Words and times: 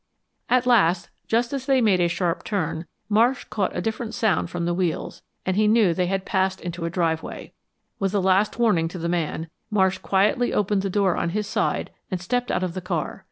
At 0.49 0.65
last, 0.65 1.11
just 1.27 1.53
as 1.53 1.67
they 1.67 1.79
made 1.79 1.99
a 1.99 2.07
sharp 2.07 2.43
turn, 2.43 2.87
Marsh 3.07 3.43
caught 3.51 3.75
a 3.75 3.81
different 3.81 4.15
sound 4.15 4.49
from 4.49 4.65
the 4.65 4.73
wheels, 4.73 5.21
and 5.45 5.55
he 5.55 5.67
knew 5.67 5.93
they 5.93 6.07
had 6.07 6.25
passed 6.25 6.59
into 6.59 6.85
a 6.85 6.89
driveway. 6.89 7.53
With 7.99 8.15
a 8.15 8.19
last 8.19 8.57
warning 8.57 8.87
to 8.87 8.97
the 8.97 9.07
man, 9.07 9.47
Marsh 9.69 9.99
quietly 9.99 10.55
opened 10.55 10.81
the 10.81 10.89
door 10.89 11.15
on 11.15 11.29
his 11.37 11.45
side 11.45 11.91
and 12.09 12.19
stepped 12.19 12.49
out 12.49 12.63
of 12.63 12.73
the 12.73 12.81
car. 12.81 13.19